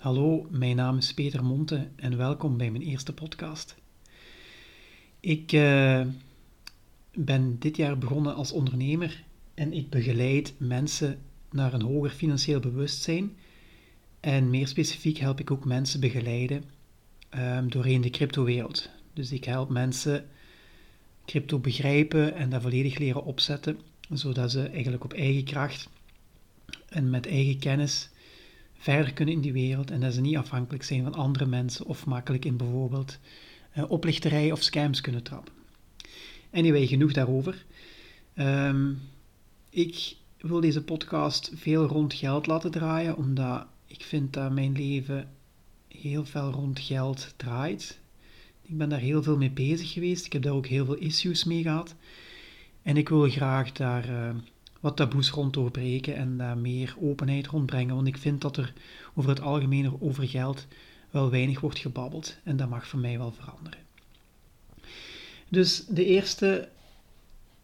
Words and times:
Hallo, 0.00 0.46
mijn 0.50 0.76
naam 0.76 0.96
is 0.96 1.14
Peter 1.14 1.44
Monte 1.44 1.88
en 1.96 2.16
welkom 2.16 2.56
bij 2.56 2.70
mijn 2.70 2.82
eerste 2.82 3.12
podcast. 3.12 3.76
Ik 5.20 5.52
uh, 5.52 6.06
ben 7.14 7.58
dit 7.58 7.76
jaar 7.76 7.98
begonnen 7.98 8.34
als 8.34 8.52
ondernemer 8.52 9.24
en 9.54 9.72
ik 9.72 9.90
begeleid 9.90 10.54
mensen 10.56 11.18
naar 11.50 11.72
een 11.72 11.82
hoger 11.82 12.10
financieel 12.10 12.60
bewustzijn. 12.60 13.36
En 14.20 14.50
meer 14.50 14.68
specifiek 14.68 15.18
help 15.18 15.40
ik 15.40 15.50
ook 15.50 15.64
mensen 15.64 16.00
begeleiden 16.00 16.64
um, 17.36 17.70
doorheen 17.70 18.00
de 18.00 18.10
cryptowereld. 18.10 18.90
Dus 19.12 19.32
ik 19.32 19.44
help 19.44 19.68
mensen 19.68 20.26
crypto 21.24 21.58
begrijpen 21.58 22.34
en 22.34 22.50
dat 22.50 22.62
volledig 22.62 22.98
leren 22.98 23.24
opzetten, 23.24 23.78
zodat 24.10 24.50
ze 24.50 24.68
eigenlijk 24.68 25.04
op 25.04 25.12
eigen 25.12 25.44
kracht 25.44 25.88
en 26.88 27.10
met 27.10 27.26
eigen 27.26 27.58
kennis 27.58 28.09
verder 28.80 29.12
kunnen 29.12 29.34
in 29.34 29.40
die 29.40 29.52
wereld 29.52 29.90
en 29.90 30.00
dat 30.00 30.14
ze 30.14 30.20
niet 30.20 30.36
afhankelijk 30.36 30.84
zijn 30.84 31.02
van 31.02 31.14
andere 31.14 31.46
mensen 31.46 31.86
of 31.86 32.06
makkelijk 32.06 32.44
in 32.44 32.56
bijvoorbeeld 32.56 33.18
uh, 33.76 33.90
oplichterij 33.90 34.52
of 34.52 34.62
scams 34.62 35.00
kunnen 35.00 35.22
trappen. 35.22 35.52
Anyway, 36.52 36.86
genoeg 36.86 37.12
daarover. 37.12 37.64
Um, 38.34 39.00
ik 39.70 40.16
wil 40.40 40.60
deze 40.60 40.84
podcast 40.84 41.52
veel 41.54 41.86
rond 41.86 42.14
geld 42.14 42.46
laten 42.46 42.70
draaien, 42.70 43.16
omdat 43.16 43.66
ik 43.86 44.02
vind 44.02 44.32
dat 44.32 44.52
mijn 44.52 44.72
leven 44.72 45.28
heel 45.88 46.24
veel 46.24 46.50
rond 46.50 46.80
geld 46.80 47.34
draait. 47.36 47.98
Ik 48.62 48.78
ben 48.78 48.88
daar 48.88 48.98
heel 49.00 49.22
veel 49.22 49.36
mee 49.36 49.50
bezig 49.50 49.92
geweest. 49.92 50.26
Ik 50.26 50.32
heb 50.32 50.42
daar 50.42 50.52
ook 50.52 50.66
heel 50.66 50.84
veel 50.84 50.94
issues 50.94 51.44
mee 51.44 51.62
gehad. 51.62 51.94
En 52.82 52.96
ik 52.96 53.08
wil 53.08 53.30
graag 53.30 53.72
daar 53.72 54.10
uh, 54.10 54.30
wat 54.80 54.96
taboes 54.96 55.30
rond 55.30 55.52
doorbreken 55.52 56.16
en 56.16 56.36
daar 56.36 56.58
meer 56.58 56.94
openheid 57.00 57.46
rondbrengen. 57.46 57.94
Want 57.94 58.06
ik 58.06 58.16
vind 58.16 58.40
dat 58.40 58.56
er 58.56 58.72
over 59.14 59.30
het 59.30 59.40
algemeen 59.40 60.00
over 60.00 60.28
geld 60.28 60.66
wel 61.10 61.30
weinig 61.30 61.60
wordt 61.60 61.78
gebabbeld. 61.78 62.36
En 62.42 62.56
dat 62.56 62.68
mag 62.68 62.86
voor 62.86 62.98
mij 62.98 63.18
wel 63.18 63.32
veranderen. 63.32 63.78
Dus 65.48 65.84
de 65.88 66.04
eerste 66.04 66.68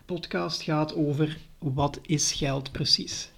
podcast 0.04 0.62
gaat 0.62 0.94
over 0.94 1.38
wat 1.58 1.98
is 2.02 2.32
geld 2.32 2.72
precies. 2.72 3.30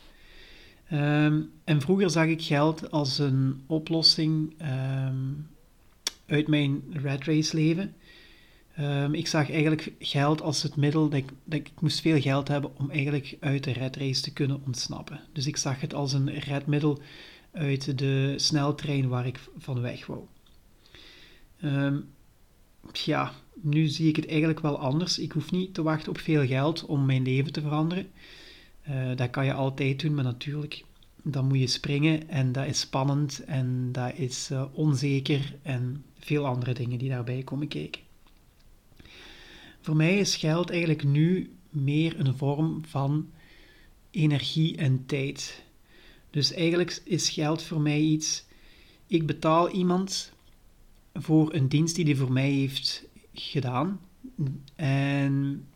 Um, 0.92 1.50
en 1.64 1.80
vroeger 1.80 2.10
zag 2.10 2.26
ik 2.26 2.42
geld 2.42 2.90
als 2.90 3.18
een 3.18 3.62
oplossing 3.66 4.54
um, 4.62 5.48
uit 6.26 6.48
mijn 6.48 6.82
red 6.92 7.24
race 7.24 7.56
leven. 7.56 7.94
Um, 8.80 9.14
ik 9.14 9.26
zag 9.26 9.50
eigenlijk 9.50 9.92
geld 9.98 10.42
als 10.42 10.62
het 10.62 10.76
middel 10.76 11.08
dat 11.08 11.18
ik, 11.18 11.28
dat 11.44 11.58
ik, 11.58 11.70
moest 11.80 12.00
veel 12.00 12.20
geld 12.20 12.48
hebben 12.48 12.70
om 12.76 12.90
eigenlijk 12.90 13.36
uit 13.40 13.64
de 13.64 13.72
red 13.72 13.96
race 13.96 14.22
te 14.22 14.32
kunnen 14.32 14.62
ontsnappen. 14.66 15.20
Dus 15.32 15.46
ik 15.46 15.56
zag 15.56 15.80
het 15.80 15.94
als 15.94 16.12
een 16.12 16.38
redmiddel 16.38 17.00
uit 17.52 17.98
de 17.98 18.34
sneltrein 18.36 19.08
waar 19.08 19.26
ik 19.26 19.40
van 19.58 19.80
weg 19.80 20.06
wou. 20.06 20.20
Um, 21.62 22.08
ja, 22.92 23.32
nu 23.60 23.86
zie 23.86 24.08
ik 24.08 24.16
het 24.16 24.26
eigenlijk 24.26 24.60
wel 24.60 24.78
anders. 24.78 25.18
Ik 25.18 25.32
hoef 25.32 25.50
niet 25.50 25.74
te 25.74 25.82
wachten 25.82 26.10
op 26.10 26.18
veel 26.18 26.46
geld 26.46 26.86
om 26.86 27.06
mijn 27.06 27.22
leven 27.22 27.52
te 27.52 27.60
veranderen. 27.60 28.06
Uh, 28.88 29.16
dat 29.16 29.30
kan 29.30 29.44
je 29.44 29.52
altijd 29.52 30.00
doen, 30.00 30.14
maar 30.14 30.24
natuurlijk, 30.24 30.84
dan 31.22 31.46
moet 31.46 31.58
je 31.58 31.66
springen 31.66 32.28
en 32.28 32.52
dat 32.52 32.66
is 32.66 32.80
spannend 32.80 33.44
en 33.44 33.92
dat 33.92 34.14
is 34.14 34.50
uh, 34.52 34.64
onzeker 34.72 35.56
en 35.62 36.04
veel 36.18 36.46
andere 36.46 36.72
dingen 36.72 36.98
die 36.98 37.08
daarbij 37.08 37.42
komen 37.42 37.68
kijken. 37.68 38.06
Voor 39.80 39.96
mij 39.96 40.18
is 40.18 40.36
geld 40.36 40.70
eigenlijk 40.70 41.04
nu 41.04 41.52
meer 41.70 42.20
een 42.20 42.36
vorm 42.36 42.84
van 42.84 43.30
energie 44.10 44.76
en 44.76 45.06
tijd. 45.06 45.62
Dus 46.30 46.52
eigenlijk 46.52 47.00
is 47.04 47.28
geld 47.28 47.62
voor 47.62 47.80
mij 47.80 48.00
iets. 48.00 48.44
Ik 49.06 49.26
betaal 49.26 49.70
iemand 49.70 50.32
voor 51.14 51.54
een 51.54 51.68
dienst 51.68 51.94
die 51.94 52.04
hij 52.04 52.14
voor 52.14 52.32
mij 52.32 52.50
heeft 52.50 53.04
gedaan. 53.32 54.00
En 54.74 55.66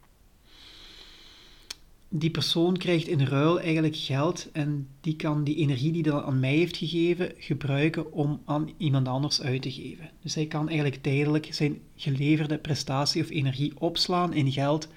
die 2.14 2.30
persoon 2.30 2.76
krijgt 2.76 3.06
in 3.06 3.26
ruil 3.26 3.60
eigenlijk 3.60 3.96
geld 3.96 4.48
en 4.52 4.88
die 5.00 5.16
kan 5.16 5.44
die 5.44 5.56
energie 5.56 5.92
die 5.92 6.02
hij 6.02 6.22
aan 6.22 6.40
mij 6.40 6.54
heeft 6.54 6.76
gegeven 6.76 7.32
gebruiken 7.38 8.12
om 8.12 8.42
aan 8.44 8.70
iemand 8.76 9.08
anders 9.08 9.42
uit 9.42 9.62
te 9.62 9.72
geven. 9.72 10.10
Dus 10.22 10.34
hij 10.34 10.46
kan 10.46 10.68
eigenlijk 10.68 11.02
tijdelijk 11.02 11.48
zijn 11.50 11.78
geleverde 11.96 12.58
prestatie 12.58 13.22
of 13.22 13.30
energie 13.30 13.72
opslaan 13.78 14.32
in 14.32 14.52
geld 14.52 14.88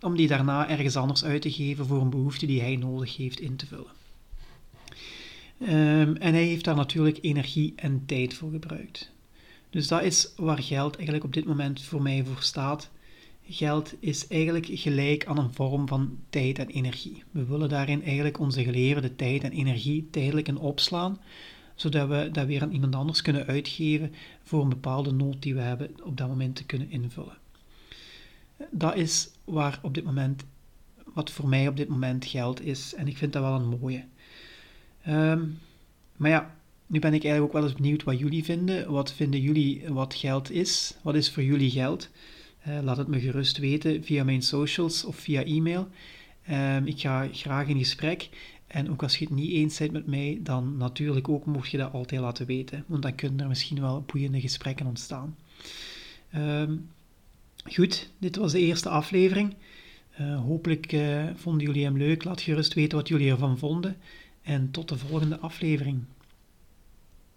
om 0.00 0.16
die 0.16 0.28
daarna 0.28 0.68
ergens 0.68 0.96
anders 0.96 1.24
uit 1.24 1.42
te 1.42 1.52
geven 1.52 1.86
voor 1.86 2.00
een 2.00 2.10
behoefte 2.10 2.46
die 2.46 2.60
hij 2.60 2.76
nodig 2.76 3.16
heeft 3.16 3.40
in 3.40 3.56
te 3.56 3.66
vullen. 3.66 3.96
Um, 5.60 6.16
en 6.16 6.32
hij 6.32 6.44
heeft 6.44 6.64
daar 6.64 6.76
natuurlijk 6.76 7.18
energie 7.20 7.72
en 7.76 8.02
tijd 8.06 8.34
voor 8.34 8.50
gebruikt. 8.50 9.10
Dus 9.70 9.88
dat 9.88 10.02
is 10.02 10.32
waar 10.36 10.62
geld 10.62 10.94
eigenlijk 10.96 11.24
op 11.24 11.32
dit 11.32 11.44
moment 11.44 11.82
voor 11.82 12.02
mij 12.02 12.24
voor 12.24 12.42
staat. 12.42 12.90
Geld 13.50 13.94
is 14.00 14.26
eigenlijk 14.26 14.66
gelijk 14.70 15.26
aan 15.26 15.38
een 15.38 15.54
vorm 15.54 15.88
van 15.88 16.18
tijd 16.30 16.58
en 16.58 16.68
energie. 16.68 17.22
We 17.30 17.44
willen 17.44 17.68
daarin 17.68 18.02
eigenlijk 18.02 18.38
onze 18.38 18.64
geleerde 18.64 19.16
tijd 19.16 19.42
en 19.42 19.52
energie 19.52 20.08
tijdelijk 20.10 20.48
in 20.48 20.58
opslaan, 20.58 21.20
zodat 21.74 22.08
we 22.08 22.28
dat 22.32 22.46
weer 22.46 22.62
aan 22.62 22.72
iemand 22.72 22.94
anders 22.94 23.22
kunnen 23.22 23.46
uitgeven 23.46 24.14
voor 24.42 24.62
een 24.62 24.68
bepaalde 24.68 25.12
nood 25.12 25.42
die 25.42 25.54
we 25.54 25.60
hebben 25.60 25.90
op 26.02 26.16
dat 26.16 26.28
moment 26.28 26.56
te 26.56 26.64
kunnen 26.64 26.90
invullen. 26.90 27.38
Dat 28.70 28.96
is 28.96 29.30
waar 29.44 29.78
op 29.82 29.94
dit 29.94 30.04
moment, 30.04 30.44
wat 31.14 31.30
voor 31.30 31.48
mij 31.48 31.68
op 31.68 31.76
dit 31.76 31.88
moment 31.88 32.24
geld 32.24 32.60
is. 32.60 32.94
En 32.94 33.08
ik 33.08 33.16
vind 33.16 33.32
dat 33.32 33.42
wel 33.42 33.54
een 33.54 33.78
mooie. 33.80 34.04
Um, 35.08 35.58
maar 36.16 36.30
ja, 36.30 36.54
nu 36.86 36.98
ben 36.98 37.14
ik 37.14 37.24
eigenlijk 37.24 37.54
ook 37.54 37.60
wel 37.60 37.70
eens 37.70 37.80
benieuwd 37.80 38.04
wat 38.04 38.18
jullie 38.18 38.44
vinden. 38.44 38.92
Wat 38.92 39.12
vinden 39.12 39.40
jullie 39.40 39.82
wat 39.88 40.14
geld 40.14 40.50
is? 40.50 40.94
Wat 41.02 41.14
is 41.14 41.30
voor 41.30 41.42
jullie 41.42 41.70
geld? 41.70 42.08
Uh, 42.68 42.78
laat 42.82 42.96
het 42.96 43.08
me 43.08 43.20
gerust 43.20 43.58
weten 43.58 44.04
via 44.04 44.24
mijn 44.24 44.42
socials 44.42 45.04
of 45.04 45.16
via 45.16 45.44
e-mail. 45.44 45.88
Um, 46.50 46.86
ik 46.86 47.00
ga 47.00 47.28
graag 47.32 47.66
in 47.66 47.78
gesprek. 47.78 48.28
En 48.66 48.90
ook 48.90 49.02
als 49.02 49.16
je 49.16 49.24
het 49.24 49.34
niet 49.34 49.50
eens 49.50 49.78
bent 49.78 49.92
met 49.92 50.06
mij, 50.06 50.38
dan 50.42 50.76
natuurlijk 50.76 51.28
ook 51.28 51.46
mocht 51.46 51.70
je 51.70 51.76
dat 51.76 51.92
altijd 51.92 52.20
laten 52.20 52.46
weten. 52.46 52.84
Want 52.86 53.02
dan 53.02 53.14
kunnen 53.14 53.40
er 53.40 53.48
misschien 53.48 53.80
wel 53.80 54.04
boeiende 54.06 54.40
gesprekken 54.40 54.86
ontstaan. 54.86 55.36
Um, 56.36 56.90
goed, 57.64 58.10
dit 58.18 58.36
was 58.36 58.52
de 58.52 58.60
eerste 58.60 58.88
aflevering. 58.88 59.54
Uh, 60.20 60.40
hopelijk 60.40 60.92
uh, 60.92 61.24
vonden 61.34 61.66
jullie 61.66 61.84
hem 61.84 61.96
leuk. 61.96 62.24
Laat 62.24 62.40
gerust 62.40 62.74
weten 62.74 62.98
wat 62.98 63.08
jullie 63.08 63.30
ervan 63.30 63.58
vonden. 63.58 63.96
En 64.42 64.70
tot 64.70 64.88
de 64.88 64.98
volgende 64.98 65.38
aflevering. 65.38 66.04